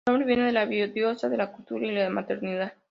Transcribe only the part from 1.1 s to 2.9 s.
de la cultura y la maternidad.